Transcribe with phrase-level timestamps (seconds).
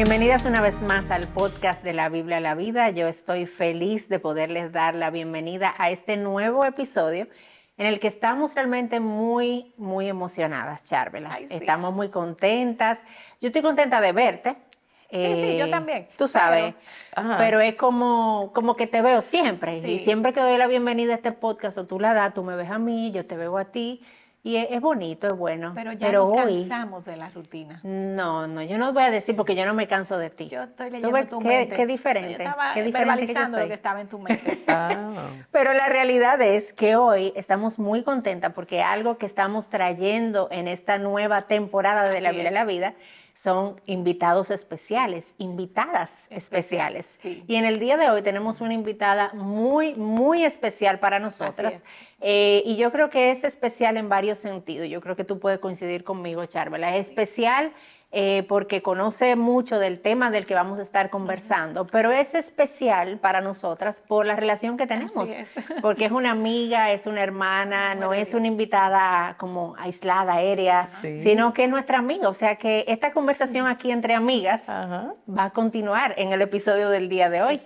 [0.00, 2.88] Bienvenidas una vez más al podcast de la Biblia a la Vida.
[2.88, 7.28] Yo estoy feliz de poderles dar la bienvenida a este nuevo episodio
[7.76, 11.38] en el que estamos realmente muy, muy emocionadas, Charvela.
[11.50, 13.02] Estamos muy contentas.
[13.42, 14.56] Yo estoy contenta de verte.
[15.10, 16.08] Sí, sí, yo eh, también.
[16.16, 16.72] Tú sabes,
[17.36, 19.80] pero, es como, como que te veo siempre.
[19.86, 22.56] Y siempre que doy la bienvenida a este podcast, o tú la das, tú me
[22.56, 24.00] ves a mí, yo te veo a ti.
[24.42, 25.72] Y es, bonito, es bueno.
[25.74, 27.80] Pero ya nos cansamos de la rutina.
[27.82, 30.48] No, no, yo no voy a decir porque yo no me canso de ti.
[30.48, 31.76] Yo estoy leyendo tu mente.
[31.76, 32.32] Qué diferente.
[32.32, 34.64] Yo estaba qué diferente lo que estaba en tu mente.
[34.68, 35.28] ah.
[35.50, 40.68] Pero la realidad es que hoy estamos muy contentas porque algo que estamos trayendo en
[40.68, 42.94] esta nueva temporada de La Vida de la Vida
[43.34, 47.18] son invitados especiales, invitadas especiales.
[47.24, 51.84] Y en el día de hoy tenemos una invitada muy, muy especial para nosotras.
[52.20, 54.88] Eh, y yo creo que es especial en varios sentidos.
[54.88, 56.96] Yo creo que tú puedes coincidir conmigo, Charvela.
[56.96, 57.72] Es especial
[58.12, 63.18] eh, porque conoce mucho del tema del que vamos a estar conversando, pero es especial
[63.18, 65.30] para nosotras por la relación que tenemos,
[65.80, 70.88] porque es una amiga, es una hermana, no es una invitada como aislada, aérea,
[71.22, 75.50] sino que es nuestra amiga, o sea que esta conversación aquí entre amigas va a
[75.50, 77.60] continuar en el episodio del día de hoy.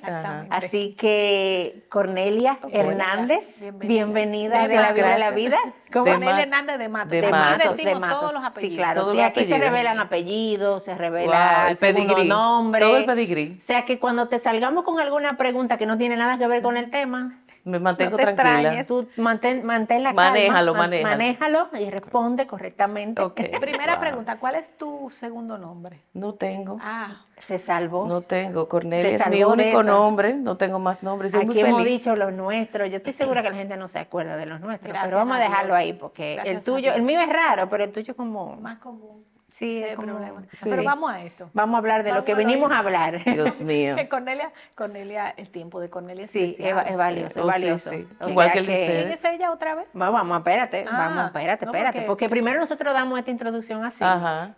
[0.50, 5.58] Así que Cornelia Hernández, bienvenida, a la vida de la vida.
[6.02, 7.10] Cornelia Hernández de Matos.
[7.10, 8.20] De, Matos, de Matos.
[8.20, 8.70] Todos los apellidos.
[8.70, 9.24] Sí, claro.
[9.24, 12.80] aquí se revelan apellidos, se revela el, segundo nombre.
[12.80, 13.56] Todo el pedigrí.
[13.58, 16.62] O sea que cuando te salgamos con alguna pregunta que no tiene nada que ver
[16.62, 18.84] con el tema, me mantengo tranquila.
[18.86, 21.16] Tú mantén, mantén la manéjalo, calma, manéjalo.
[21.16, 23.22] manéjalo y responde correctamente.
[23.60, 26.00] Primera pregunta, ¿cuál es tu segundo nombre?
[26.12, 26.78] No tengo.
[26.80, 27.24] Ah.
[27.38, 28.06] Se salvó.
[28.06, 28.68] No tengo.
[28.68, 31.32] Cornelia es mi único nombre, no tengo más nombres.
[31.32, 32.90] Soy Aquí hemos dicho los nuestros.
[32.90, 35.40] Yo estoy segura que la gente no se acuerda de los nuestros, pero vamos a
[35.40, 38.56] dejarlo ahí porque el tuyo, el mío es raro, pero el tuyo es como...
[38.56, 39.24] Más común.
[39.54, 40.42] Sí, es problema.
[40.64, 41.48] Pero vamos a esto.
[41.52, 43.22] Vamos a hablar de lo que venimos a hablar.
[43.22, 43.94] Dios mío.
[44.10, 47.90] Cornelia, Cornelia, el tiempo de Cornelia es Sí, es, valioso, es valioso.
[48.26, 49.02] Igual que el de ustedes.
[49.02, 49.86] ¿Quién es ella otra vez?
[49.92, 52.02] Vamos, espérate, ah, vamos, espérate, espérate.
[52.02, 54.02] Porque, primero nosotros damos esta introducción así,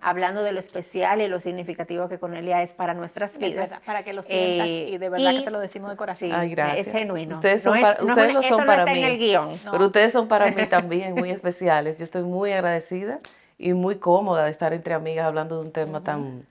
[0.01, 3.78] hablando de lo especial y lo significativo que Cornelia es para nuestras vidas.
[3.84, 6.33] para que lo sientas eh, y de verdad que te lo decimos de corazón.
[6.33, 6.87] Ay, gracias.
[6.87, 7.34] Es genuino.
[7.34, 8.99] Ustedes, son para, ustedes lo son para mí.
[8.99, 9.51] En el guion.
[9.71, 11.99] Pero ustedes son para mí también muy especiales.
[11.99, 13.21] Yo estoy muy agradecida
[13.59, 16.47] y muy cómoda de estar entre amigas hablando de un tema tan,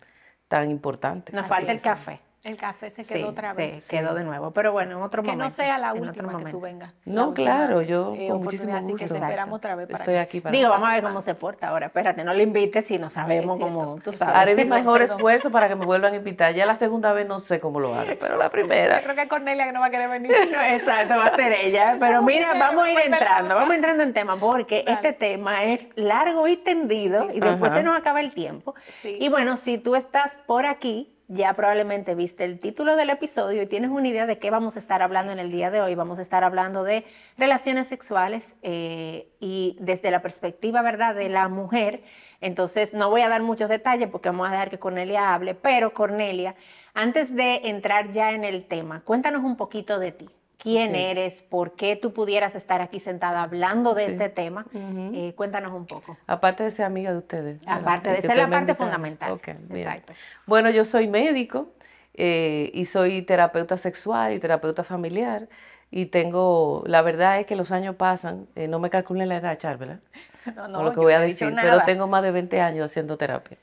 [0.48, 1.34] tan importante.
[1.34, 2.20] Nos falta el café.
[2.46, 3.86] El café se quedó otra vez.
[3.86, 5.44] Se quedó de nuevo, pero bueno, en otro momento.
[5.44, 6.94] Que no sea la última que tú vengas.
[7.04, 8.98] No, claro, yo eh, con muchísimo gusto.
[8.98, 11.70] que esperamos otra vez para Estoy aquí para Digo, vamos a ver cómo se porta
[11.70, 11.88] ahora.
[11.88, 14.36] Espérate, no le invites si no sabemos cómo, tú sabes.
[14.36, 16.54] Haré mi mejor esfuerzo para que me vuelvan a invitar.
[16.54, 18.98] Ya la segunda vez no sé cómo lo hago, pero la primera.
[18.98, 20.32] Yo creo que es Cornelia que no va a querer venir.
[20.70, 21.98] exacto, va a ser ella.
[22.00, 26.48] Pero mira, vamos a ir entrando, vamos entrando en tema, porque este tema es largo
[26.48, 28.76] y tendido y después se nos acaba el tiempo.
[29.04, 33.68] Y bueno, si tú estás por aquí, ya probablemente viste el título del episodio y
[33.68, 35.96] tienes una idea de qué vamos a estar hablando en el día de hoy.
[35.96, 37.06] Vamos a estar hablando de
[37.38, 42.04] relaciones sexuales eh, y desde la perspectiva, ¿verdad?, de la mujer.
[42.42, 45.94] Entonces, no voy a dar muchos detalles porque vamos a dejar que Cornelia hable, pero
[45.94, 46.56] Cornelia,
[46.94, 51.76] antes de entrar ya en el tema, cuéntanos un poquito de ti quién eres, por
[51.76, 54.66] qué tú pudieras estar aquí sentada hablando de este tema.
[54.74, 56.18] Eh, cuéntanos un poco.
[56.28, 57.62] Aparte de ser amiga de ustedes.
[57.66, 59.40] Aparte de ser la parte fundamental.
[59.70, 60.14] Exacto.
[60.46, 61.74] Bueno, yo soy médico
[62.14, 65.48] eh, y soy terapeuta sexual y terapeuta familiar.
[65.92, 69.58] Y tengo, la verdad es que los años pasan, eh, no me calculen la edad,
[69.58, 69.80] Char,
[70.56, 73.58] No, no, lo que voy a decir, pero tengo más de 20 años haciendo terapia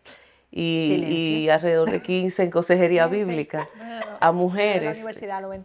[0.54, 3.68] y, alrededor de 15 en consejería bíblica
[4.20, 5.02] a mujeres.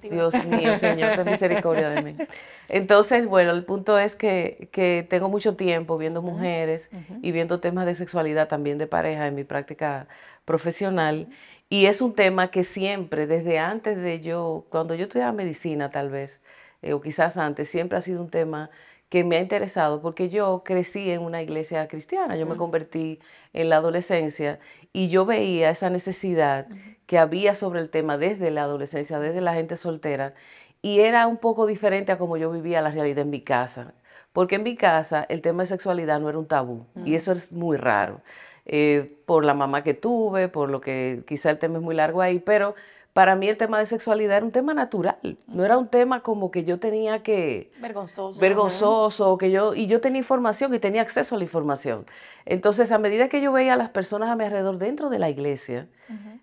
[0.09, 2.16] Dios mío, Señor, ten misericordia de mí.
[2.70, 6.90] Entonces, bueno, el punto es que, que tengo mucho tiempo viendo mujeres
[7.22, 10.08] y viendo temas de sexualidad también de pareja en mi práctica
[10.46, 11.28] profesional.
[11.69, 16.09] Y es un tema que siempre, desde antes de yo, cuando yo estudiaba medicina tal
[16.09, 16.39] vez,
[16.81, 18.69] eh, o quizás antes, siempre ha sido un tema
[19.09, 23.19] que me ha interesado porque yo crecí en una iglesia cristiana, yo me convertí
[23.54, 24.59] en la adolescencia
[24.92, 26.68] y yo veía esa necesidad
[27.06, 30.33] que había sobre el tema desde la adolescencia, desde la gente soltera,
[30.81, 33.94] y era un poco diferente a como yo vivía la realidad en mi casa,
[34.33, 37.51] porque en mi casa el tema de sexualidad no era un tabú y eso es
[37.51, 38.21] muy raro.
[38.69, 42.21] Eh, por la mamá que tuve, por lo que quizá el tema es muy largo
[42.21, 42.75] ahí, pero
[43.18, 45.18] para mí el tema de sexualidad era un tema natural,
[45.48, 47.72] no era un tema como que yo tenía que...
[47.81, 48.40] Vergonzoso.
[48.40, 52.06] Vergonzoso, que yo, y yo tenía información y tenía acceso a la información.
[52.46, 55.31] Entonces, a medida que yo veía a las personas a mi alrededor dentro de la
[55.31, 55.88] iglesia,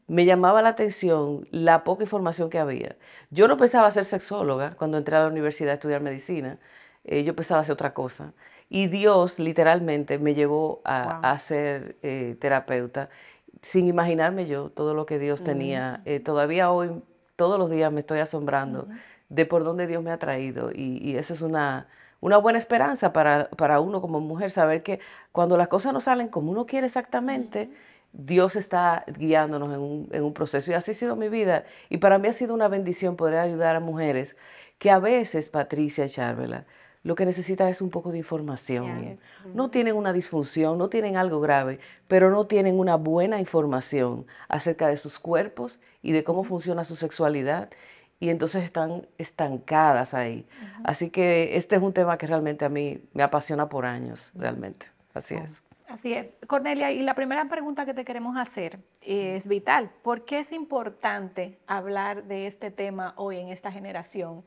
[0.09, 2.97] me llamaba la atención la poca información que había.
[3.31, 6.59] Yo no pensaba ser sexóloga cuando entré a la universidad a estudiar medicina,
[7.05, 8.32] eh, yo pensaba hacer otra cosa.
[8.69, 13.11] Y Dios literalmente me llevó a, ser eh, terapeuta
[13.64, 16.02] sin imaginarme yo todo lo que Dios tenía.
[16.05, 17.02] Eh, todavía hoy,
[17.34, 18.87] todos los días me estoy asombrando
[19.31, 21.88] de por dónde Dios me ha traído y, eso es una,
[22.20, 25.00] una buena esperanza para, para, uno como mujer, saber que
[25.32, 27.70] cuando las cosas no salen como uno quiere exactamente,
[28.12, 31.64] Dios está guiándonos en un, en un, proceso y así ha sido mi vida.
[31.88, 34.37] Y para mí ha sido una bendición poder ayudar a mujeres
[34.78, 36.67] que a veces, Patricia y Charvela,
[37.05, 39.17] lo que necesitan es un poco de información.
[39.53, 41.79] No tienen una disfunción, no tienen algo grave,
[42.09, 46.97] pero no tienen una buena información acerca de sus cuerpos y de cómo funciona su
[46.97, 47.69] sexualidad
[48.21, 50.47] y entonces están estancadas ahí.
[50.83, 54.87] Así que este es un tema que realmente a mí me apasiona por años, realmente.
[55.12, 55.62] Así es.
[55.87, 56.27] Así es.
[56.47, 59.91] Cornelia, y la primera pregunta que te queremos hacer es vital.
[60.03, 64.43] ¿Por qué es importante hablar de este tema hoy en esta generación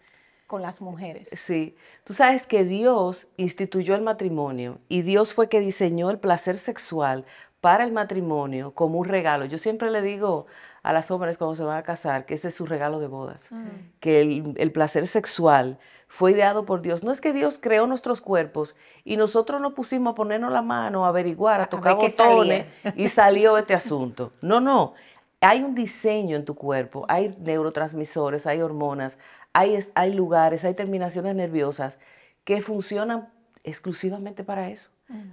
[0.48, 1.30] con las mujeres?
[1.34, 1.76] Sí.
[2.04, 7.26] Tú sabes que Dios instituyó el matrimonio y Dios fue que diseñó el placer sexual
[7.62, 9.46] para el matrimonio como un regalo.
[9.46, 10.46] Yo siempre le digo
[10.84, 13.52] a las hombres cuando se van a casar que ese es su regalo de bodas,
[13.52, 13.68] mm.
[14.00, 15.78] que el, placer sexual
[16.08, 17.04] fue ideado por Dios.
[17.04, 21.06] No es que Dios creó nuestros cuerpos y nosotros nos pusimos a ponernos la mano,
[21.06, 24.32] a averiguar, a tocar botones y salió este asunto.
[24.42, 24.94] No, no.
[25.42, 29.20] Hay un diseño en tu cuerpo, hay neurotransmisores, hay hormonas,
[29.58, 31.98] hay, hay lugares, hay terminaciones nerviosas
[32.44, 33.28] que funcionan
[33.64, 34.92] exclusivamente para eso.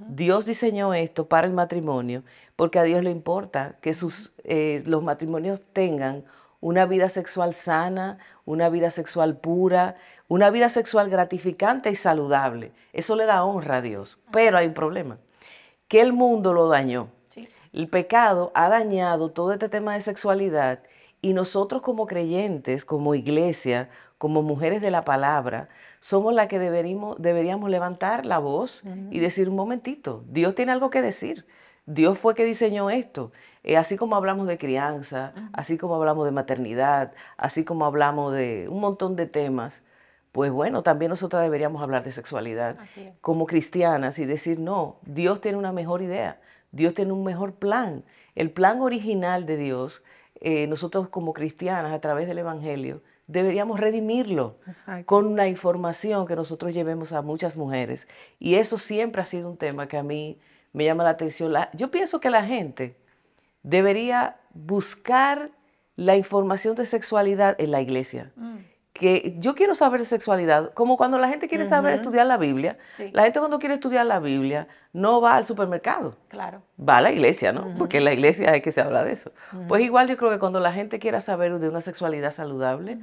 [0.09, 2.23] Dios diseñó esto para el matrimonio
[2.57, 6.25] porque a Dios le importa que sus, eh, los matrimonios tengan
[6.61, 9.97] una vida sexual sana, una vida sexual pura,
[10.29, 12.73] una vida sexual gratificante y saludable.
[12.95, 14.17] Eso le da honra a Dios.
[14.33, 15.19] Pero hay un problema,
[15.89, 17.09] que el mundo lo dañó.
[17.75, 20.79] El pecado ha dañado todo este tema de sexualidad
[21.25, 23.89] y nosotros como creyentes, como iglesia,
[24.19, 29.49] como mujeres de la palabra, somos las que deberíamos, deberíamos levantar la voz y decir
[29.49, 31.47] un momentito, Dios tiene algo que decir.
[31.87, 33.33] Dios fue que diseñó esto.
[33.63, 38.69] Eh, así como hablamos de crianza, así como hablamos de maternidad, así como hablamos de
[38.69, 39.83] un montón de temas,
[40.31, 42.77] pues bueno, también nosotros deberíamos hablar de sexualidad
[43.23, 46.39] como cristianas y decir, no, Dios tiene una mejor idea,
[46.71, 48.05] Dios tiene un mejor plan.
[48.35, 50.03] El plan original de Dios,
[50.47, 54.57] eh, nosotros como cristianas a través del Evangelio, deberíamos redimirlo
[55.07, 58.07] con la información que nosotros llevemos a muchas mujeres.
[58.39, 60.39] Y eso siempre ha sido un tema que a mí
[60.75, 61.55] me llama la atención.
[61.73, 62.95] yo pienso que la gente
[63.63, 65.51] debería buscar
[65.97, 68.31] la información de sexualidad en la iglesia.
[68.37, 68.57] Mm.
[68.95, 72.79] Que yo quiero saber sexualidad, como cuando la gente quiere saber estudiar la Biblia.
[73.13, 76.17] La gente cuando quiere estudiar la Biblia no va al supermercado.
[76.29, 76.63] Claro.
[76.79, 77.75] Va a la iglesia, ¿no?
[77.77, 79.33] Porque en la iglesia es que se habla de eso.
[79.67, 83.01] Pues igual yo creo que cuando la gente quiera saber de una sexualidad saludable,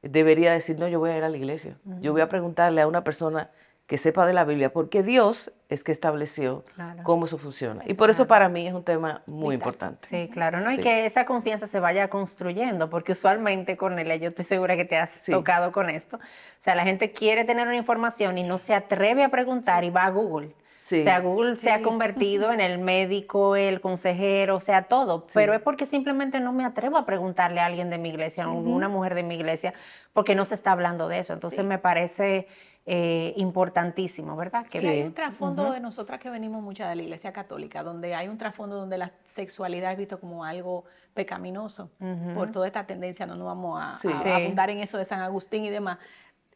[0.00, 1.76] debería decir, no, yo voy a ir a la iglesia.
[2.00, 3.50] Yo voy a preguntarle a una persona
[3.88, 6.62] que sepa de la Biblia, porque Dios es que estableció
[7.04, 7.82] cómo eso funciona.
[7.86, 10.06] y por eso para mí es un tema muy importante.
[10.06, 10.70] Sí, claro, ¿no?
[10.70, 14.98] Y que esa confianza se vaya construyendo, porque usualmente, Cornelia, yo estoy segura que te
[14.98, 16.18] has tocado con esto.
[16.18, 16.20] O
[16.58, 20.04] sea, la gente quiere tener una información y no se atreve a preguntar y va
[20.04, 20.54] a Google.
[20.76, 25.26] O sea, Google se ha convertido en el médico, el consejero, o sea, todo.
[25.34, 28.48] Pero es porque simplemente no me atrevo a preguntarle a alguien de mi iglesia, a
[28.48, 29.74] una mujer de mi iglesia,
[30.12, 31.32] porque no se está hablando de eso.
[31.32, 32.46] Entonces me parece
[32.90, 34.66] eh, importantísimo, ¿verdad?
[34.66, 38.28] Que hay un trasfondo de nosotras que venimos muchas de la Iglesia Católica, donde hay
[38.28, 41.90] un trasfondo donde la sexualidad es visto como algo pecaminoso
[42.34, 43.92] por toda esta tendencia, no nos vamos a,
[44.34, 45.98] abundar en eso de San Agustín y demás.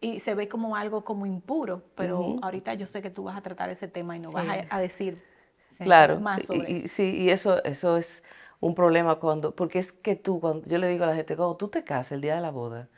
[0.00, 3.42] Y se ve como algo como impuro, pero ahorita yo sé que tú vas a
[3.42, 5.22] tratar ese tema y nos vas a, decir
[5.80, 6.18] claro.
[6.18, 6.88] más sobre y, eso.
[6.88, 8.24] Sí, y eso, eso es
[8.58, 11.58] un problema cuando, porque es que tú, cuando yo le digo a la gente, cuando
[11.58, 12.88] tú te casas el día de la boda,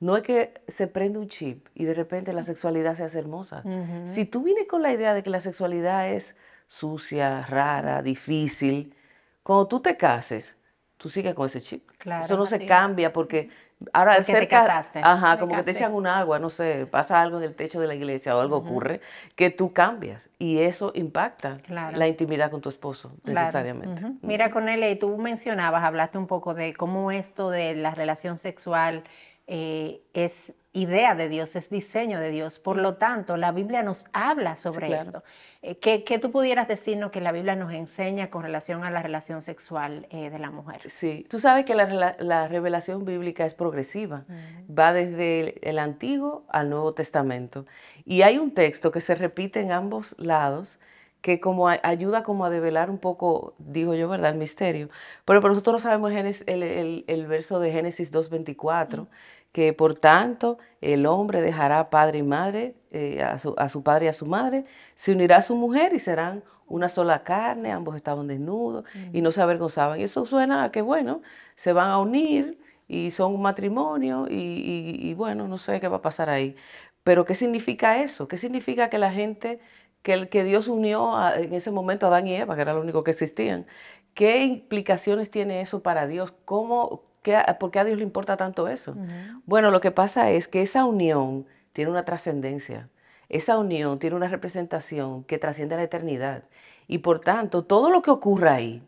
[0.00, 3.62] no es que se prende un chip y de repente la sexualidad se hace hermosa.
[4.04, 6.36] Si tú vienes con la idea de que la sexualidad es
[6.68, 8.94] sucia, rara, difícil,
[9.42, 10.56] cuando tú te cases,
[10.98, 11.88] tú sigues con ese chip.
[12.22, 13.48] Eso no se cambia porque
[13.92, 15.00] ahora porque te casaste.
[15.02, 17.86] Ajá, como que te echan un agua, no sé, pasa algo en el techo de
[17.86, 19.00] la iglesia o algo ocurre,
[19.34, 24.02] que tú cambias y eso impacta la intimidad con tu esposo necesariamente.
[24.22, 29.02] Mira, Cornelia, y tú mencionabas, hablaste un poco de cómo esto de la relación sexual
[29.48, 32.58] eh, es idea de Dios, es diseño de Dios.
[32.58, 35.24] Por lo tanto, la Biblia nos habla sobre esto.
[35.62, 39.40] Eh, ¿qué, tú pudieras decirnos que la Biblia nos enseña con relación a la relación
[39.40, 40.82] sexual eh, de la mujer?
[40.86, 44.24] Sí, tú sabes que la, revelación bíblica es progresiva,
[44.70, 47.64] va desde el, Antiguo al Nuevo Testamento.
[48.04, 50.78] Y hay un texto que se repite en ambos lados
[51.20, 54.32] que como ayuda como a develar un poco, digo yo, ¿verdad?
[54.32, 54.88] El misterio.
[55.24, 59.08] Pero, nosotros sabemos el, el, el, verso de Génesis 2.24,
[59.52, 64.06] que por tanto el hombre dejará padre y madre, eh, a, su, a, su, padre
[64.06, 67.96] y a su madre, se unirá a su mujer y serán una sola carne, ambos
[67.96, 70.00] estaban desnudos y no se avergonzaban.
[70.00, 71.22] Y eso suena a que, bueno,
[71.54, 76.02] se van a unir y son un matrimonio y, bueno, no sé qué va a
[76.02, 76.56] pasar ahí.
[77.04, 78.28] Pero ¿qué significa eso?
[78.28, 79.60] ¿Qué significa que la gente,
[80.08, 83.04] que, que Dios unió en ese momento a Adán y Eva, que era lo único
[83.04, 83.66] que existían?
[84.14, 86.34] ¿Qué implicaciones tiene eso para Dios?
[86.46, 88.96] ¿Cómo, qué, ¿Por qué a Dios le importa tanto eso?
[89.44, 92.88] Bueno, lo que pasa es que esa unión tiene una trascendencia.
[93.28, 96.44] Esa unión tiene una representación que trasciende la eternidad.
[96.86, 98.82] Y por tanto, todo lo que ocurra ahí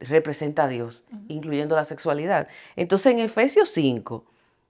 [0.00, 2.48] representa a Dios, incluyendo la sexualidad.
[2.74, 4.24] Entonces, en Efesios 5,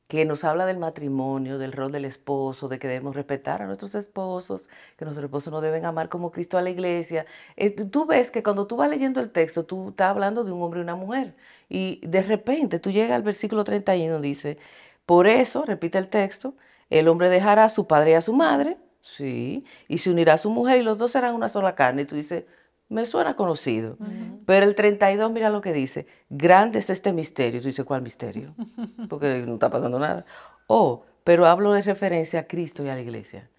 [0.08, 3.94] que nos habla del matrimonio, del rol del esposo, de que debemos respetar a nuestros
[3.94, 7.26] esposos, que nuestros esposos no deben amar como Cristo a la iglesia.
[7.56, 10.62] Eh, tú ves que cuando tú vas leyendo el texto, tú estás hablando de un
[10.62, 11.36] hombre y una mujer.
[11.68, 14.58] Y de repente tú llegas al versículo 31, dice,
[15.06, 16.54] por eso, repite el texto,
[16.90, 20.38] el hombre dejará a su padre y a su madre Sí, y se unirá a
[20.38, 22.02] su mujer y los dos serán una sola carne.
[22.02, 22.44] Y tú dices,
[22.88, 23.98] me suena conocido.
[24.46, 27.60] Pero el 32, mira lo que dice, grande es este misterio.
[27.60, 28.54] Tú dices, ¿cuál misterio?
[29.08, 30.24] Porque no está pasando nada.
[30.66, 33.50] Oh, pero hablo de referencia a Cristo y a la iglesia.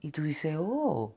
[0.00, 1.14] Y tú dices, oh,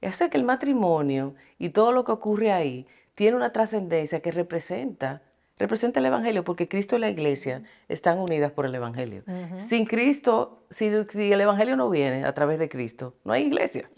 [0.00, 5.22] es que el matrimonio y todo lo que ocurre ahí tiene una trascendencia que representa
[5.58, 9.22] representa el Evangelio porque Cristo y la iglesia están unidas por el Evangelio.
[9.58, 13.88] Sin Cristo, si, el Evangelio no viene a través de Cristo, no hay iglesia.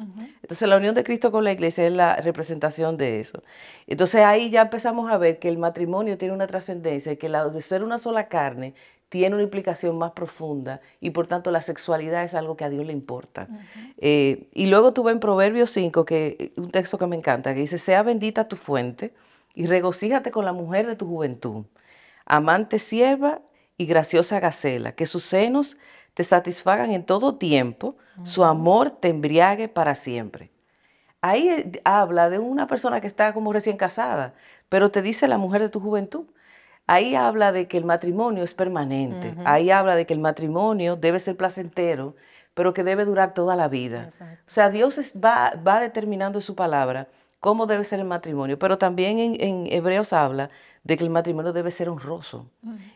[0.43, 3.43] Entonces la unión de Cristo con la iglesia es la representación de eso.
[3.87, 7.49] Entonces ahí ya empezamos a ver que el matrimonio tiene una trascendencia y que la,
[7.49, 8.75] de ser una sola carne
[9.09, 12.85] tiene una implicación más profunda y por tanto la sexualidad es algo que a Dios
[12.85, 13.49] le importa.
[13.97, 17.79] Eh, y luego tuve en Proverbios 5, que, un texto que me encanta, que dice,
[17.79, 19.12] sea bendita tu fuente
[19.59, 21.65] y regocíjate con la mujer de tu juventud,
[22.25, 23.41] amante sierva
[23.77, 25.77] y graciosa gacela, que sus senos
[26.15, 30.53] te satisfagan en todo tiempo, su amor te embriague para siempre.
[31.21, 34.33] Ahí eh, habla de una persona que está como recién casada,
[34.69, 36.27] pero te dice la mujer de tu juventud.
[36.87, 39.35] Ahí habla de que el matrimonio es permanente.
[39.45, 42.15] Ahí habla de que el matrimonio debe ser placentero,
[42.55, 44.12] pero que debe durar toda la vida.
[44.21, 47.09] O sea, Dios va, va determinando su palabra
[47.40, 50.50] cómo debe ser el matrimonio, pero también en, Hebreos habla
[50.83, 52.50] de que el matrimonio debe ser honroso,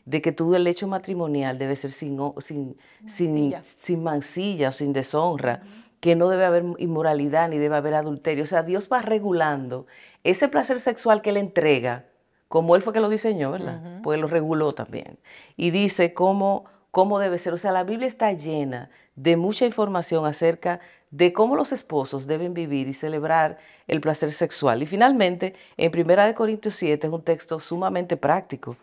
[0.04, 4.92] de que todo el hecho matrimonial debe ser sin, sin, sin, sin mancilla o sin
[4.92, 5.62] deshonra,
[6.00, 8.42] que no debe haber inmoralidad ni debe haber adulterio.
[8.42, 9.86] O sea, Dios va regulando
[10.24, 12.06] ese placer sexual que Él entrega,
[12.48, 14.00] como Él fue que lo diseñó, ¿verdad?
[14.02, 15.18] Pues lo reguló también.
[15.56, 17.52] Y dice cómo cómo debe ser.
[17.52, 20.78] O sea, la Biblia está llena de mucha información acerca
[21.12, 24.82] de cómo los esposos deben vivir y celebrar el placer sexual.
[24.82, 28.76] Y finalmente, en 1 Corintios 7 es un texto sumamente práctico.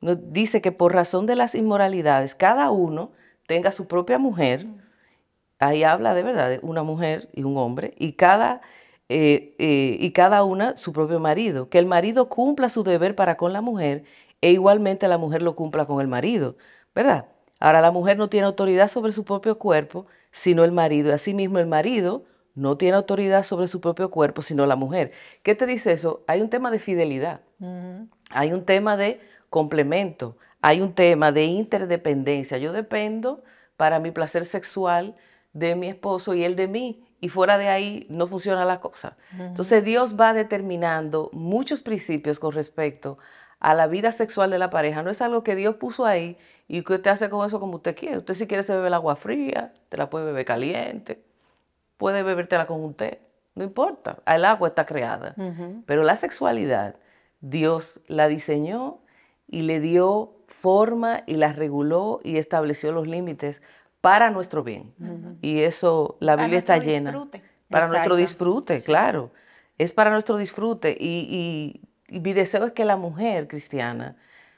[0.00, 3.12] dice que por razón de las inmoralidades, cada uno
[3.46, 4.66] tenga su propia mujer.
[5.58, 8.60] Ahí habla de verdad de una mujer y un hombre, y cada,
[9.08, 11.68] eh, eh, y cada una su propio marido.
[11.70, 14.04] Que el marido cumpla su deber para con la mujer
[14.40, 16.56] e igualmente la mujer lo cumpla con el marido,
[16.94, 17.26] ¿verdad?
[17.60, 21.10] Ahora la mujer no tiene autoridad sobre su propio cuerpo, sino el marido.
[21.10, 25.12] Y asimismo el marido no tiene autoridad sobre su propio cuerpo, sino la mujer.
[25.42, 26.22] ¿Qué te dice eso?
[26.26, 27.40] Hay un tema de fidelidad,
[28.30, 29.20] hay un tema de
[29.50, 32.58] complemento, hay un tema de interdependencia.
[32.58, 33.42] Yo dependo
[33.76, 35.16] para mi placer sexual
[35.52, 37.04] de mi esposo y él de mí.
[37.20, 39.16] Y fuera de ahí no funciona la cosa.
[39.38, 43.18] Entonces Dios va determinando muchos principios con respecto
[43.60, 45.02] a la vida sexual de la pareja.
[45.02, 46.36] No es algo que Dios puso ahí
[46.68, 48.18] y usted hace con eso como usted quiere.
[48.18, 51.22] Usted si quiere se bebe el agua fría, te la puede beber caliente,
[51.96, 53.20] puede bebértela con un té,
[53.54, 54.18] no importa.
[54.26, 55.34] El agua está creada.
[55.86, 56.96] Pero la sexualidad,
[57.40, 58.98] Dios la diseñó
[59.46, 63.62] y le dio forma y la reguló y estableció los límites
[64.00, 64.94] para nuestro bien.
[65.42, 67.28] Y eso, la Biblia está llena.
[67.68, 69.32] Para nuestro disfrute, claro.
[69.76, 70.96] Es para nuestro disfrute.
[70.98, 71.80] y
[72.14, 74.16] y mi deseo es que la mujer cristiana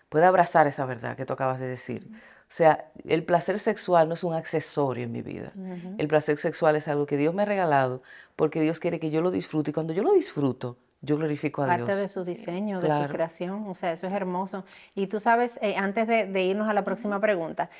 [0.09, 2.09] pueda abrazar esa verdad que tú acabas de decir.
[2.49, 5.53] O sea, el placer sexual no es un accesorio en mi vida.
[5.99, 8.03] El placer sexual es algo que Dios me ha regalado
[8.37, 9.71] porque Dios quiere que yo lo disfrute.
[9.71, 11.87] Y cuando yo lo disfruto, yo glorifico a Dios.
[11.87, 13.67] Parte de su diseño, de su creación.
[13.69, 14.65] O sea, eso es hermoso.
[14.95, 17.71] Y tú sabes, eh, antes de, irnos a la próxima pregunta,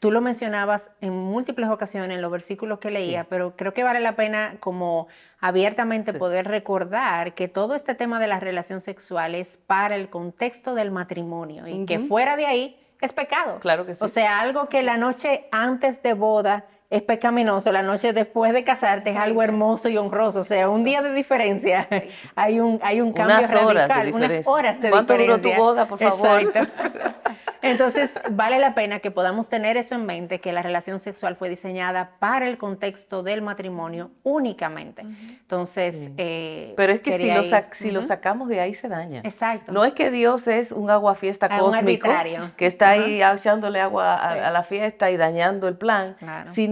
[0.00, 4.00] tú lo mencionabas en múltiples ocasiones en los versículos que leía, pero creo que vale
[4.00, 5.08] la pena como
[5.40, 10.74] abiertamente poder recordar que todo este tema de la relación sexual es para el contexto
[10.74, 13.58] del matrimonio y que fuera de ahí es pecado.
[13.60, 14.04] Claro que sí.
[14.04, 18.62] O sea, algo que la noche antes de boda es pecaminoso, la noche después de
[18.62, 20.40] casarte es algo hermoso y honroso.
[20.40, 21.88] O sea, un día de diferencia.
[22.36, 25.42] Hay un, hay un cambio unas horas de unas horas de ¿Cuánto diferencia.
[25.42, 26.42] duró tu boda, por favor?
[26.42, 26.72] Exacto.
[27.64, 31.48] Entonces, vale la pena que podamos tener eso en mente, que la relación sexual fue
[31.48, 35.00] diseñada para el contexto del matrimonio únicamente.
[35.00, 39.22] Entonces, eh, pero es que si, lo, si lo, sacamos de ahí se daña.
[39.24, 39.72] Exacto.
[39.72, 42.10] No es que Dios es un agua fiesta ah, cósmico
[42.58, 46.16] que está ahí echándole agua a, la fiesta y dañando el plan,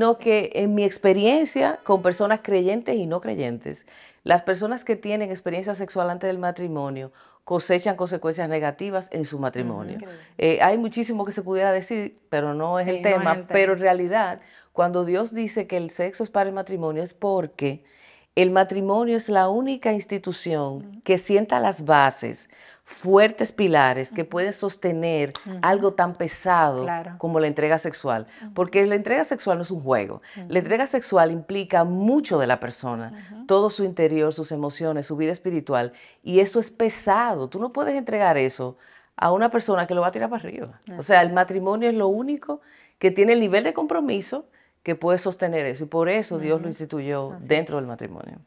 [0.03, 3.87] sino que en mi experiencia con personas creyentes y no creyentes,
[4.25, 7.13] las personas que tienen experiencia sexual antes del matrimonio
[7.45, 10.01] cosechan consecuencias negativas en su matrimonio.
[10.39, 14.41] Eh, hay muchísimo que se pudiera decir, pero no es, el, tema, Pero en realidad,
[14.73, 17.85] cuando Dios dice que el sexo es para el matrimonio, es porque
[18.35, 22.49] el matrimonio es la única institución que sienta las bases
[22.85, 26.87] fuertes pilares que pueden sostener algo tan pesado
[27.19, 28.27] como la entrega sexual.
[28.55, 30.23] Porque la entrega sexual no es un juego.
[30.49, 33.13] La entrega sexual implica mucho de la persona,
[33.47, 35.93] todo su interior, sus emociones, su vida espiritual.
[36.23, 37.49] Y eso es pesado.
[37.49, 38.77] Tú no puedes entregar eso
[39.17, 40.81] a una persona que lo va a tirar para arriba.
[40.97, 42.61] O sea, el matrimonio es lo único
[42.99, 44.47] que tiene el nivel de compromiso
[44.83, 45.85] que puede sostener eso.
[45.85, 48.39] Y por eso Dios lo instituyó dentro del matrimonio.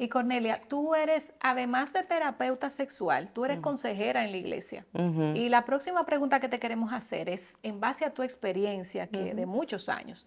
[0.00, 4.86] Y Cornelia, tú eres, además de terapeuta sexual, tú eres consejera en la iglesia.
[5.34, 9.34] Y la próxima pregunta que te queremos hacer es, en base a tu experiencia que
[9.34, 10.24] de muchos años,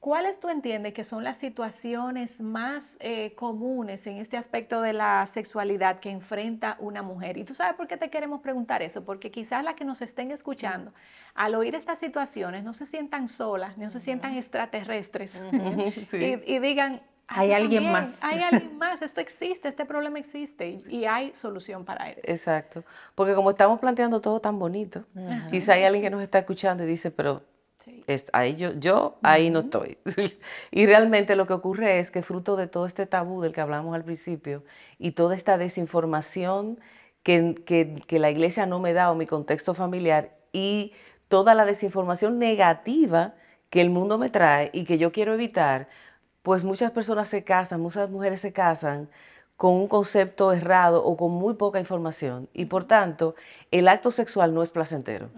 [0.00, 5.26] ¿cuáles tú entiendes que son las situaciones más eh, comunes en este aspecto de la
[5.26, 7.36] sexualidad que enfrenta una mujer?
[7.36, 10.30] Y tú sabes por qué te queremos preguntar eso, porque quizás las que nos estén
[10.30, 10.92] escuchando,
[11.34, 15.42] al oír estas situaciones, no se sientan solas, no se sientan extraterrestres
[16.12, 18.22] y digan, hay alguien más.
[18.24, 22.18] Hay alguien más, esto existe, este problema existe y, hay solución para él.
[22.24, 25.04] Exacto, porque como estamos planteando todo tan bonito,
[25.50, 27.42] quizá hay alguien que nos está escuchando y dice, pero
[28.06, 29.98] es, ahí yo, yo ahí no estoy.
[30.70, 33.94] y realmente lo que ocurre es que fruto de todo este tabú del que hablamos
[33.94, 34.64] al principio
[34.98, 36.78] y toda esta desinformación
[37.22, 40.92] que, que, que la iglesia no me da o mi contexto familiar y
[41.28, 43.34] toda la desinformación negativa
[43.70, 45.88] que el mundo me trae y que yo quiero evitar,
[46.42, 49.08] pues muchas personas se casan, muchas mujeres se casan
[49.56, 53.34] con un concepto errado o con muy poca información y por tanto
[53.70, 55.28] el acto sexual no es placentero.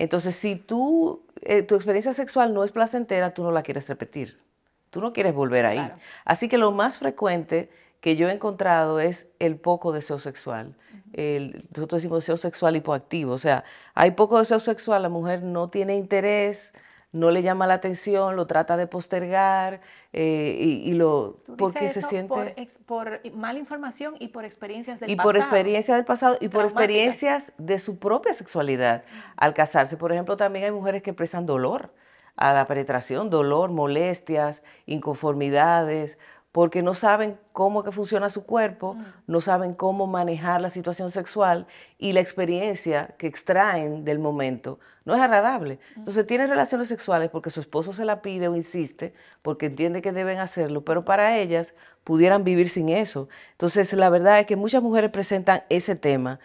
[0.00, 4.40] Entonces, si tú, eh, tu experiencia sexual no es placentera, tú no la quieres repetir,
[4.88, 5.92] tú no quieres volver ahí.
[6.24, 7.68] Así que lo más frecuente
[8.00, 10.74] que yo he encontrado es el poco deseo sexual.
[11.12, 13.62] nosotros decimos deseo sexual hipoactivo, o sea,
[13.94, 16.72] hay poco deseo sexual, la mujer no tiene interés,
[17.12, 19.80] no le llama la atención, lo trata de postergar
[20.12, 25.28] eh, y, lo porque se siente por, mala información y por experiencias del y pasado.
[25.28, 29.04] por experiencias del pasado y por experiencias de su propia sexualidad
[29.36, 29.96] al casarse.
[29.96, 31.92] Por ejemplo, también hay mujeres que expresan dolor
[32.36, 36.16] a la penetración, dolor, molestias, inconformidades
[36.52, 39.04] porque no saben cómo que funciona su cuerpo, mm.
[39.28, 41.66] no saben cómo manejar la situación sexual
[41.98, 45.78] y la experiencia que extraen del momento no es agradable.
[45.94, 45.98] Mm.
[46.00, 50.12] Entonces tienen relaciones sexuales porque su esposo se la pide o insiste, porque entiende que
[50.12, 53.28] deben hacerlo, pero para ellas pudieran vivir sin eso.
[53.52, 56.40] Entonces la verdad es que muchas mujeres presentan ese tema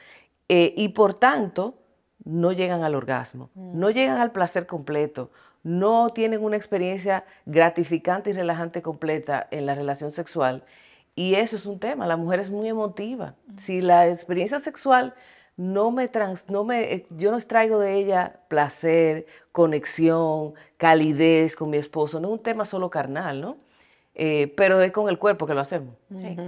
[0.49, 1.79] eh, y por tanto
[2.23, 3.79] no llegan al orgasmo, mm.
[3.79, 5.31] no llegan al placer completo,
[5.65, 10.63] no tienen una experiencia gratificante y relajante completa en la relación sexual.
[11.15, 13.33] Y eso es un tema, la mujer es muy emotiva.
[13.63, 15.15] Si la experiencia sexual
[15.57, 21.71] no me trans, no me, eh, yo no extraigo de ella placer, conexión, calidez con
[21.71, 23.57] mi esposo, no es un tema solo carnal, ¿no?
[24.13, 25.95] Eh, pero es con el cuerpo que lo hacemos.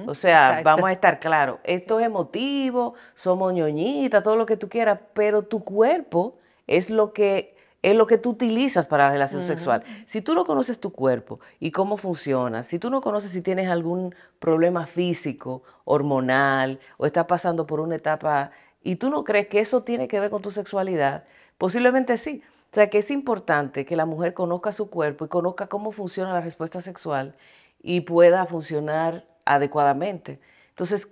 [0.06, 4.70] o sea, vamos a estar claros, esto es emotivo, somos ñoñitas, todo lo que tú
[4.70, 9.44] quieras, pero tu cuerpo es lo que es lo que tú utilizas para la relación
[9.44, 9.84] sexual.
[10.06, 13.70] Si tú no conoces tu cuerpo y cómo funciona, si tú no conoces si tienes
[13.70, 18.52] algún problema físico, hormonal, o estás pasando por una etapa
[18.84, 21.26] y tú no crees que eso tiene que ver con tu sexualidad,
[21.58, 22.42] posiblemente sí.
[22.72, 26.34] O sea que es importante que la mujer conozca su cuerpo y conozca cómo funciona
[26.34, 27.36] la respuesta sexual
[27.82, 30.40] y pueda funcionar adecuadamente.
[30.70, 31.10] Entonces,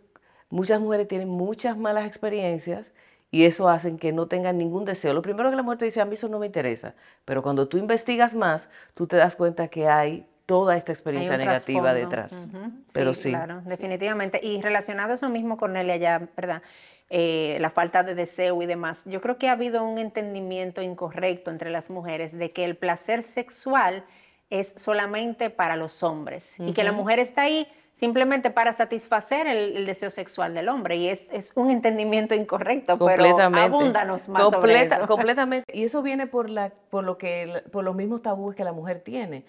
[0.49, 2.91] muchas mujeres tienen muchas malas experiencias
[3.31, 5.13] y eso hace que no tengan ningún deseo.
[5.13, 7.67] Lo primero que la mujer te dice, a mí eso no me interesa, pero cuando
[7.67, 12.47] tú investigas más, tú te das cuenta que hay toda esta experiencia negativa detrás.
[12.93, 14.39] Pero sí, Claro, definitivamente.
[14.43, 16.61] Y relacionado a eso mismo, Cornelia, ya, ¿verdad?
[17.09, 19.03] Eh, la falta de deseo y demás.
[19.05, 23.21] Yo creo que ha habido un entendimiento incorrecto entre las mujeres de que el placer
[23.21, 24.05] sexual
[24.49, 29.85] es solamente para los hombres y que la mujer está ahí simplemente para satisfacer el,
[29.85, 30.97] deseo sexual del hombre.
[30.97, 33.67] Y es, un entendimiento incorrecto, completamente.
[33.67, 34.95] pero abúndanos más sobre eso.
[35.07, 35.77] Completamente.
[35.77, 38.99] Y eso viene por, la, por, lo que, por los mismos tabúes que la mujer
[38.99, 39.45] tiene.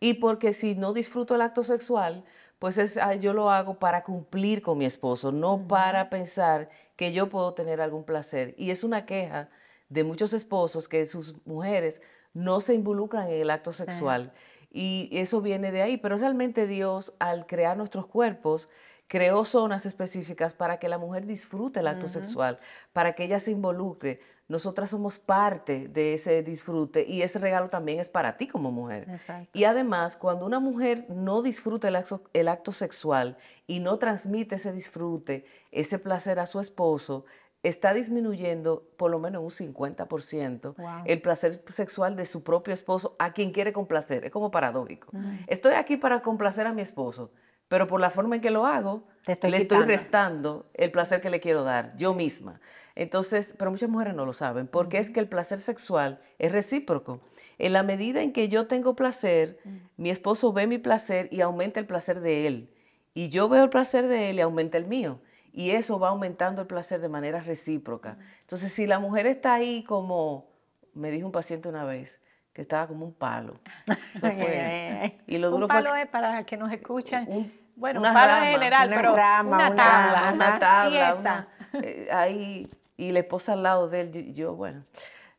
[0.00, 2.24] Y porque si no disfruto el acto sexual,
[2.58, 7.28] pues es, yo lo hago para cumplir con mi esposo, no para pensar que yo
[7.28, 8.54] puedo tener algún placer.
[8.56, 9.48] Y es una queja
[9.92, 12.00] de muchos esposos que sus mujeres
[12.32, 14.32] no se involucran en el acto sexual.
[14.70, 18.70] Y eso viene de ahí, pero realmente Dios al crear nuestros cuerpos,
[19.06, 22.58] creó zonas específicas para que la mujer disfrute el acto sexual,
[22.94, 24.20] para que ella se involucre.
[24.48, 29.06] Nosotras somos parte de ese disfrute y ese regalo también es para ti como mujer.
[29.52, 34.54] Y además, cuando una mujer no disfruta el acto, el acto sexual y no transmite
[34.54, 37.26] ese disfrute, ese placer a su esposo,
[37.62, 43.32] está disminuyendo por lo menos un 50% el placer sexual de su propio esposo a
[43.32, 44.24] quien quiere complacer.
[44.24, 45.08] Es como paradójico.
[45.46, 47.30] Estoy aquí para complacer a mi esposo,
[47.68, 51.40] pero por la forma en que lo hago, le estoy restando el placer que le
[51.40, 52.60] quiero dar yo misma.
[52.94, 57.20] Entonces, pero muchas mujeres no lo saben, porque es que el placer sexual es recíproco.
[57.58, 59.58] En la medida en que yo tengo placer,
[59.96, 62.74] mi esposo ve mi placer y aumenta el placer de él.
[63.14, 65.20] Y yo veo el placer de él y aumenta el mío.
[65.52, 68.16] Y eso va aumentando el placer de manera recíproca.
[68.40, 70.46] Entonces, si la mujer está ahí como,
[70.94, 72.20] me dijo un paciente una vez,
[72.52, 73.60] que estaba como un palo.
[75.26, 77.52] y lo duro un palo es para que nos escuchan.
[77.76, 80.32] Bueno, una rama, general, una pero una tabla.
[80.34, 81.48] Una, tabla,
[81.82, 84.84] eh, ahí, y la esposa al lado de él, yo, bueno,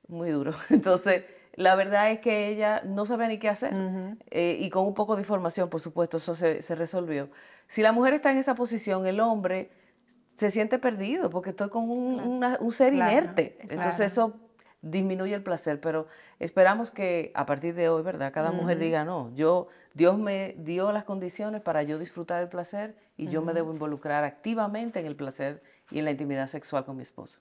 [0.08, 0.54] muy duro.
[0.70, 1.24] Entonces,
[1.56, 3.74] la verdad es que ella no sabía ni qué hacer.
[4.32, 7.30] Eh, y con un poco de información, por supuesto, eso se, resolvió.
[7.68, 9.70] Si la mujer está en esa posición, el hombre
[10.36, 13.58] se siente perdido porque estoy con un, ser inerte.
[13.70, 14.34] Entonces, eso
[14.82, 16.08] disminuye el placer, pero
[16.40, 18.34] esperamos que a partir de hoy, ¿verdad?
[18.34, 22.96] Cada mujer diga, no, yo, Dios me dio las condiciones para yo disfrutar el placer
[23.16, 26.98] y yo me debo involucrar activamente en el placer y en la intimidad sexual con
[26.98, 27.40] mi esposo.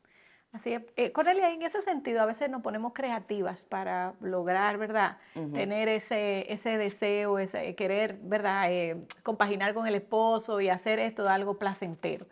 [0.53, 0.83] Así es.
[0.97, 5.17] Eh, Cornelia, en ese sentido, a veces nos ponemos creativas para lograr, ¿verdad?
[5.33, 8.71] Tener ese, ese deseo, ese querer, ¿verdad?
[8.71, 12.27] Eh, compaginar con el esposo y hacer esto de algo placentero.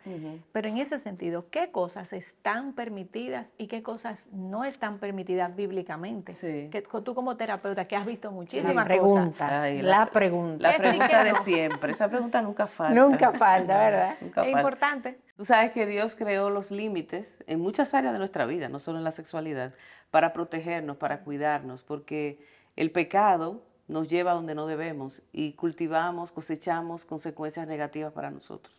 [0.51, 6.35] Pero en ese sentido, ¿qué cosas están permitidas y qué cosas no están permitidas bíblicamente?
[6.35, 6.69] Sí.
[6.71, 9.81] Que, tú como terapeuta, que has visto muchísimas pregunta, cosas.
[9.81, 10.71] la, pregunta.
[10.71, 11.93] La pregunta de siempre.
[11.93, 12.93] Esa pregunta nunca falta.
[12.93, 14.15] Nunca falta, ¿verdad?
[14.21, 15.17] es importante.
[15.35, 18.97] Tú sabes que Dios creó los límites en muchas áreas de nuestra vida, no solo
[18.97, 19.73] en la sexualidad,
[20.09, 22.43] para protegernos, para cuidarnos, porque
[22.75, 28.75] el pecado nos lleva a donde no debemos y cultivamos, cosechamos consecuencias negativas para nosotros.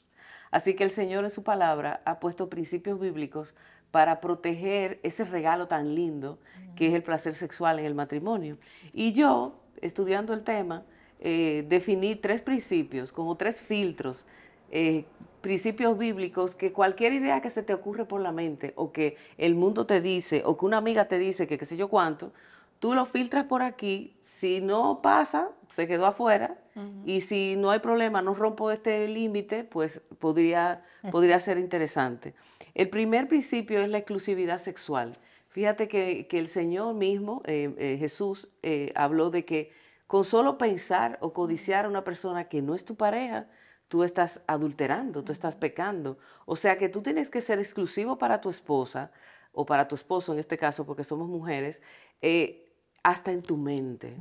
[0.50, 3.54] Así que el Señor en su palabra ha puesto principios bíblicos
[3.90, 6.38] para proteger ese regalo tan lindo
[6.76, 8.58] que es el placer sexual en el matrimonio.
[8.92, 10.84] Y yo, estudiando el tema,
[11.20, 14.26] eh, definí tres principios, como tres filtros
[14.70, 15.04] eh,
[15.42, 19.54] principios bíblicos que cualquier idea que se te ocurre por la mente o que el
[19.54, 22.32] mundo te dice o que una amiga te dice que qué sé yo cuánto,
[22.78, 26.56] tú lo filtras por aquí, si no pasa, se quedó afuera
[27.04, 32.34] y si no hay problema, no rompo este límite, pues podría, podría ser interesante.
[32.74, 35.18] El primer principio es la exclusividad sexual.
[35.50, 39.70] Fíjate que, el Señor mismo, eh, eh, Jesús, eh, habló de que
[40.06, 43.46] con solo pensar o codiciar a una persona que no es tu pareja,
[43.92, 46.16] tú estás adulterando, tú estás pecando.
[46.46, 49.12] O sea que tú tienes que ser exclusivo para tu esposa
[49.52, 51.82] o para tu esposo en este caso, porque somos mujeres,
[52.22, 54.16] eh, hasta en tu mente.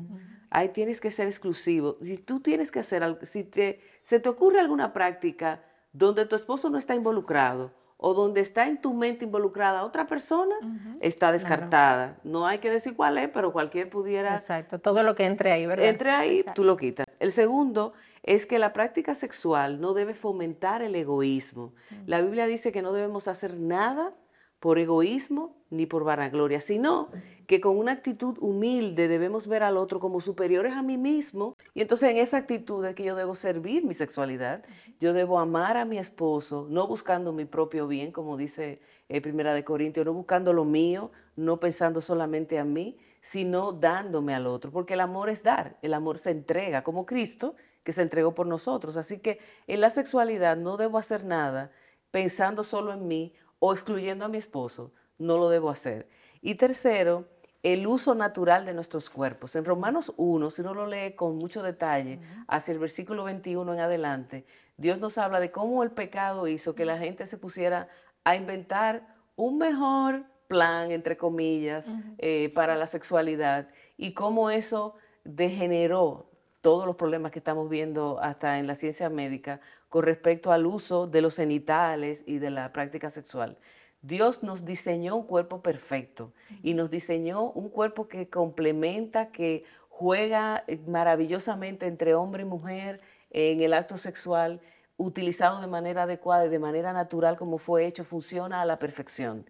[0.50, 1.98] Ahí tienes que ser exclusivo.
[2.02, 6.36] Si tú tienes que hacer algo, si te, se te ocurre alguna práctica donde tu
[6.36, 10.56] esposo no está involucrado o donde está en tu mente involucrada otra persona,
[11.00, 12.18] está descartada.
[12.26, 14.36] No hay que decir cuál es, pero cualquier pudiera...
[14.36, 15.86] Exacto, todo lo que entre ahí, ¿verdad?
[15.86, 17.06] Entre ahí, tú lo quitas.
[17.20, 21.74] El segundo es que la práctica sexual no debe fomentar el egoísmo.
[22.06, 24.14] La Biblia dice que no debemos hacer nada
[24.60, 27.10] por egoísmo ni por vanagloria, sino
[27.48, 31.56] que con una actitud humilde debemos ver al otro como superiores a mí mismo.
[31.74, 34.64] Y entonces en esa actitud es que yo debo servir mi sexualidad,
[35.00, 39.56] yo debo amar a mi esposo, no buscando mi propio bien, como dice eh, Primera
[39.56, 44.72] de Corintios, no buscando lo mío, no pensando solamente a mí, sino dándome al otro,
[44.72, 48.48] porque el amor es dar, el amor se entrega, como Cristo que se entregó por
[48.48, 48.98] nosotros.
[48.98, 51.72] Así que en la sexualidad no debo hacer nada
[52.10, 56.10] pensando solo en mí o excluyendo a mi esposo, no lo debo hacer.
[56.42, 57.28] Y tercero,
[57.64, 59.56] el uso natural de nuestros cuerpos.
[59.56, 63.80] En Romanos 1, si uno lo lee con mucho detalle, hacia el versículo 21 en
[63.80, 64.46] adelante,
[64.78, 67.88] Dios nos habla de cómo el pecado hizo que la gente se pusiera
[68.24, 71.86] a inventar un mejor plan, entre comillas,
[72.18, 78.60] eh, para la sexualidad y cómo eso degeneró todos los problemas que estamos viendo hasta
[78.60, 83.10] en la ciencia médica con respecto al uso de los genitales y de la práctica
[83.10, 83.58] sexual.
[84.02, 90.66] Dios nos diseñó un cuerpo perfecto y nos diseñó un cuerpo que complementa, que juega
[90.68, 94.60] eh, maravillosamente entre hombre y mujer en el acto sexual,
[94.98, 99.46] utilizado de manera adecuada y de manera natural como fue hecho, funciona a la perfección.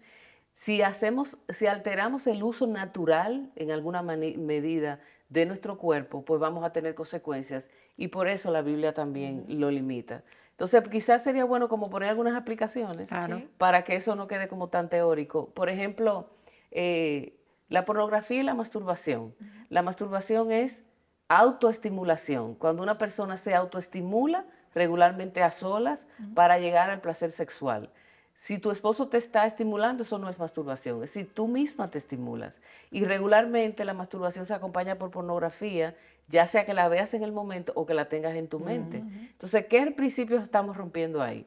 [0.52, 6.64] Si hacemos, si alteramos el uso natural en alguna medida de nuestro cuerpo, pues vamos
[6.64, 10.22] a tener consecuencias y por eso la Biblia también lo limita.
[10.50, 13.10] Entonces, quizás sería bueno como poner algunas aplicaciones
[13.56, 15.48] para que eso no quede como tan teórico.
[15.50, 16.28] Por ejemplo,
[16.70, 17.34] eh,
[17.68, 19.34] la pornografía y la masturbación.
[19.70, 20.82] La masturbación es
[21.28, 27.90] autoestimulación, cuando una persona se autoestimula regularmente a solas para llegar al placer sexual.
[28.34, 31.98] Si tu esposo te está estimulando, eso no es masturbación, es decir, tú misma te
[31.98, 32.60] estimulas.
[32.90, 35.94] Y regularmente la masturbación se acompaña por pornografía,
[36.28, 38.98] ya sea que la veas en el momento o que la tengas en tu mente.
[38.98, 41.46] Entonces, ¿qué principio estamos rompiendo ahí?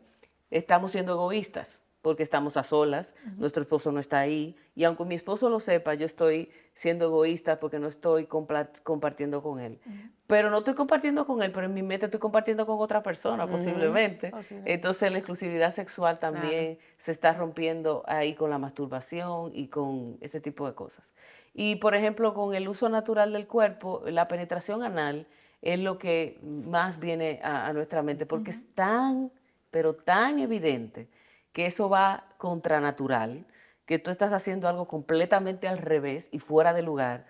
[0.49, 5.15] Estamos siendo egoístas porque estamos a solas, nuestro esposo no está ahí, y aunque mi
[5.15, 9.79] esposo lo sepa, yo estoy siendo egoísta porque no estoy compartiendo con él.
[10.27, 13.47] Pero no estoy compartiendo con él, pero en mi mente estoy compartiendo con otra persona,
[13.47, 14.31] posiblemente.
[14.65, 20.39] Entonces la exclusividad sexual también se está rompiendo ahí con la masturbación y con ese
[20.39, 21.15] tipo de cosas.
[21.55, 25.25] Y por ejemplo, con el uso natural del cuerpo, la penetración anal
[25.63, 29.31] es lo que más viene a, nuestra mente, porque es tan,
[29.71, 31.07] pero tan evidente
[31.55, 33.45] que eso va contranatural,
[33.85, 37.27] que tú estás haciendo algo completamente al revés y fuera de lugar,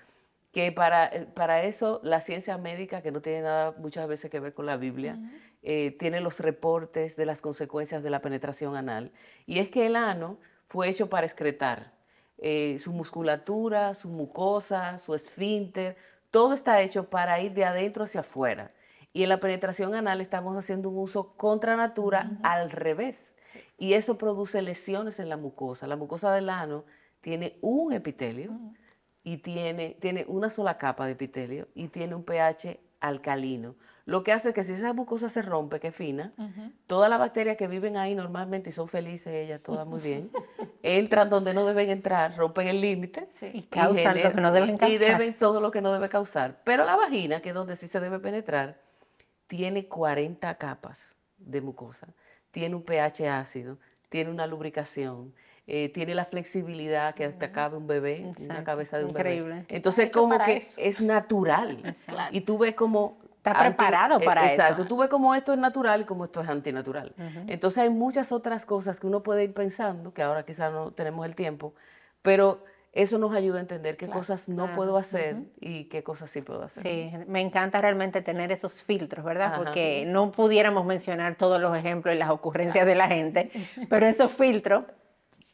[0.52, 4.40] que para, eh, para eso la ciencia médica, que no tiene nada muchas veces que
[4.40, 5.20] ver con la Biblia,
[5.62, 9.12] eh, tiene los reportes de las consecuencias de la penetración anal.
[9.46, 11.94] Y es que el ano fue hecho para excretar.
[12.40, 15.98] Eh, su musculatura, su mucosa, su esfínter,
[16.32, 18.72] todo está hecho para ir de adentro hacia afuera.
[19.14, 23.35] Y en la penetración anal estamos haciendo un uso contra natura al revés
[23.78, 25.88] y eso produce lesiones en la mucosa.
[25.88, 26.86] La mucosa del ano
[27.22, 28.52] tiene un epitelio
[29.24, 33.76] y tiene, tiene una sola capa de epitelio y tiene un pH alcalino.
[34.06, 36.32] Lo que hace que si esa mucosa se rompe, que es fina,
[36.86, 40.32] todas las bacterias que viven ahí normalmente y son felices ellas, todas muy bien,
[40.84, 44.96] entran donde no deben entrar, rompen el límite y causan lo que no deben causar.
[44.96, 46.62] Y deben todo lo que no debe causar.
[46.64, 48.80] Pero la vagina, que es donde sí se debe penetrar,
[49.48, 52.08] tiene 40 capas de mucosa
[52.56, 55.34] tiene un pH ácido, tiene una lubricación,
[55.68, 59.66] eh, tiene la flexibilidad que hasta cabe un bebé, una cabeza de un bebé.
[59.68, 61.84] Entonces, como que es natural.
[62.32, 63.18] Y tú ves como...
[63.36, 64.54] Está preparado para eso.
[64.54, 67.14] Exacto, tú ves como esto es natural y como esto es antinatural.
[67.48, 71.26] Entonces hay muchas otras cosas que uno puede ir pensando, que ahora quizás no tenemos
[71.26, 71.74] el tiempo,
[72.22, 72.64] pero
[72.96, 76.64] eso nos ayuda a entender qué cosas no puedo hacer y qué cosas sí puedo
[76.64, 76.82] hacer.
[76.82, 79.58] Sí, me encanta realmente tener esos filtros, ¿verdad?
[79.58, 83.52] Porque no pudiéramos mencionar todos los ejemplos y las ocurrencias de la gente,
[83.90, 84.86] pero esos filtros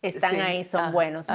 [0.03, 1.27] están ahí, son buenos.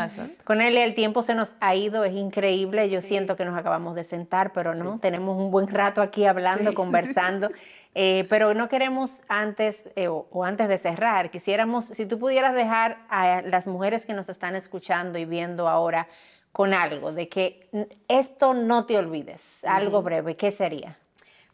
[0.45, 3.97] Con él el tiempo se nos ha ido, es increíble, yo siento que nos acabamos
[3.97, 7.51] de sentar, pero no, tenemos un buen rato aquí hablando, conversando.
[7.99, 12.99] Eh, pero no queremos antes eh, o, antes de cerrar, quisiéramos, si tú pudieras dejar
[13.09, 16.07] a las mujeres que nos están escuchando y viendo ahora
[16.53, 17.71] con algo, de que
[18.07, 20.99] esto no te olvides, algo breve, ¿qué sería?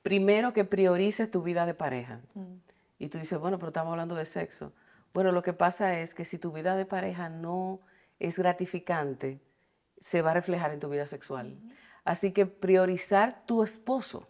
[0.03, 2.19] Primero que priorices tu vida de pareja.
[2.99, 4.73] Y tú dices, bueno, pero estamos hablando de sexo.
[5.15, 7.79] Bueno, lo que pasa es que si tu vida de pareja no
[8.19, 9.39] es gratificante,
[10.01, 11.57] se va a reflejar en tu vida sexual.
[12.05, 14.27] Así que priorizar tu esposo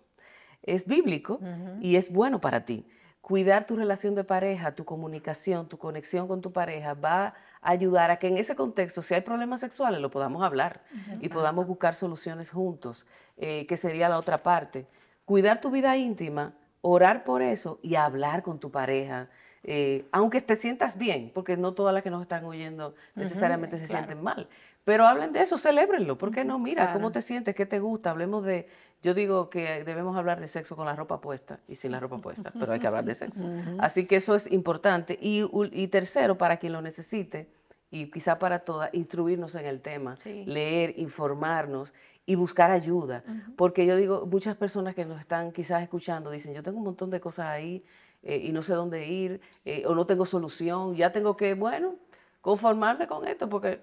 [0.63, 1.41] es bíblico
[1.81, 2.87] y es bueno para ti.
[3.21, 8.11] Cuidar tu relación de pareja, tu comunicación, tu conexión con tu pareja va a ayudar
[8.11, 10.83] a que en ese contexto, si hay problemas sexuales, lo podamos hablar
[11.21, 14.87] y podamos buscar soluciones juntos, eh, que sería la otra parte.
[15.25, 19.29] Cuidar tu vida íntima, orar por eso y hablar con tu pareja.
[19.63, 23.87] Eh, aunque te sientas bien, porque no todas las que nos están oyendo necesariamente se
[23.87, 24.49] sienten mal,
[24.83, 26.59] pero hablen de eso, celébrenlo, ¿por qué no?
[26.59, 27.55] Mira, ¿cómo te sientes?
[27.55, 28.11] ¿Qué te gusta?
[28.11, 28.67] Hablemos de,
[29.03, 32.19] yo digo que debemos hablar de sexo con la ropa puesta y sin la ropa
[32.19, 33.45] puesta, pero hay que hablar de sexo.
[33.79, 35.19] Así que eso es importante.
[35.21, 37.49] Y, y, tercero, para quien lo necesite,
[37.91, 41.93] y quizá para todas, instruirnos en el tema, leer, informarnos
[42.25, 43.25] y buscar ayuda.
[43.57, 47.11] Porque yo digo, muchas personas que nos están quizás escuchando dicen, yo tengo un montón
[47.11, 47.85] de cosas ahí
[48.23, 51.97] eh, y no sé dónde ir, eh, o no tengo solución, ya tengo que, bueno,
[52.41, 53.81] conformarme con esto, porque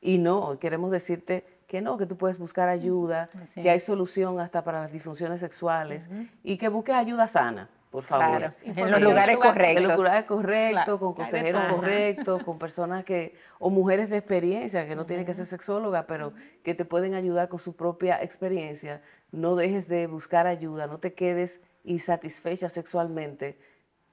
[0.00, 4.64] y no, queremos decirte que no, que tú puedes buscar ayuda, que hay solución hasta
[4.64, 6.10] para las disfunciones sexuales
[6.42, 8.50] y que busques ayuda sana, por favor.
[8.64, 9.76] En los lugares correctos.
[9.76, 14.96] En los lugares correctos, con consejeros correctos, con personas que, o mujeres de experiencia, que
[14.96, 16.32] no tienen que ser sexólogas, pero
[16.64, 19.00] que te pueden ayudar con su propia experiencia.
[19.30, 23.60] No dejes de buscar ayuda, no te quedes insatisfecha sexualmente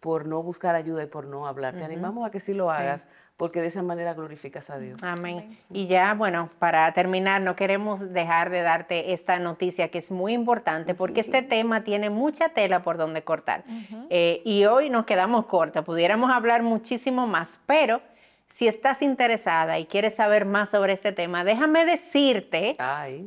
[0.07, 1.75] por no buscar ayuda y por no hablar.
[1.75, 5.03] Te animamos a que sí lo hagas, porque de esa manera glorificas a Dios.
[5.03, 5.59] Amén.
[5.69, 10.31] Y ya, bueno, para terminar, no queremos dejar de darte esta noticia que es muy
[10.31, 13.65] importante, porque este tema tiene mucha tela por donde cortar.
[14.09, 17.99] Eh, y hoy nos quedamos cortos, pudiéramos hablar muchísimo más, pero
[18.47, 22.77] si estás interesada y quieres saber más sobre este tema, déjame decirte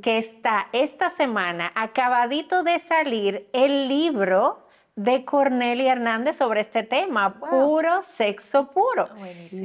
[0.00, 7.40] que está esta semana acabadito de salir el libro de Cornelia Hernández sobre este tema,
[7.40, 9.08] puro sexo puro.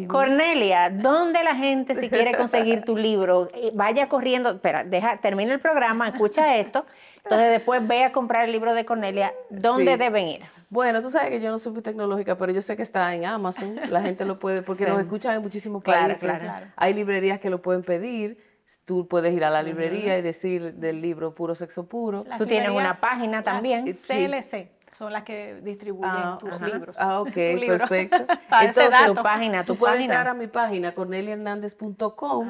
[0.08, 3.50] Cornelia, ¿dónde la gente si quiere conseguir tu libro?
[3.54, 6.86] Eh, vaya corriendo, espera, deja, termina el programa, escucha esto,
[7.24, 10.42] entonces después ve a comprar el libro de Cornelia, ¿dónde deben ir?
[10.70, 13.26] Bueno, tú sabes que yo no soy muy tecnológica, pero yo sé que está en
[13.26, 16.32] Amazon, la gente lo puede, porque nos escuchan en muchísimos países,
[16.76, 18.38] hay librerías que lo pueden pedir,
[18.86, 22.26] tú puedes ir a la librería y decir del libro Puro Sexo Puro.
[22.38, 23.86] tú tienes una página también.
[23.86, 26.96] CLC son las que distribuyen ah, tus libros.
[26.98, 27.34] Ah, ok,
[27.68, 28.26] perfecto.
[28.62, 32.50] Entonces, tu página, tú puedes entrar a mi página, corneliahernandez.com,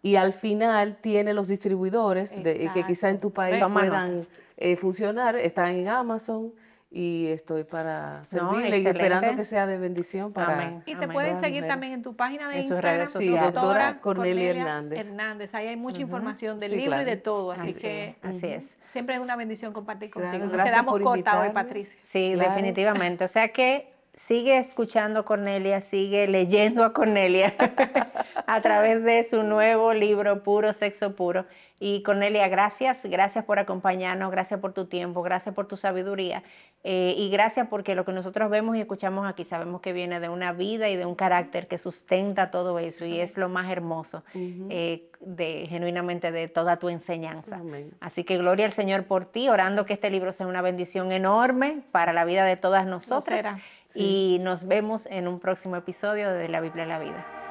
[0.00, 5.36] y al final tiene los distribuidores de, que quizá en tu país puedan eh, funcionar.
[5.36, 6.52] Están en Amazon,
[6.94, 11.66] y estoy para servirle y esperando que sea de bendición para Y te pueden seguir
[11.66, 14.98] también en tu página de Instagram, redes sociales, doctora Cornelia, Hernández.
[14.98, 15.54] Hernández.
[15.54, 18.76] Ahí hay mucha información del libro y de todo, así, que así es.
[18.92, 20.44] Siempre es una bendición compartir contigo.
[20.44, 21.98] Nos quedamos corta hoy, Patricia.
[22.02, 23.24] Sí, definitivamente.
[23.24, 27.54] O sea que sigue escuchando Cornelia, sigue leyendo a Cornelia
[28.46, 31.46] a través de su nuevo libro Puro Sexo Puro.
[31.80, 36.42] Y Cornelia, gracias, gracias por acompañarnos, gracias por tu tiempo, gracias por tu sabiduría
[36.84, 40.28] eh, y gracias porque lo que nosotros vemos y escuchamos aquí sabemos que viene de
[40.28, 44.24] una vida y de un carácter que sustenta todo eso y es lo más hermoso
[44.34, 47.60] eh, de genuinamente de toda tu enseñanza.
[48.00, 51.82] Así que gloria al Señor por ti, orando que este libro sea una bendición enorme
[51.92, 53.46] para la vida de todas nosotras
[53.94, 57.41] y nos vemos en un próximo episodio de La Biblia la Vida.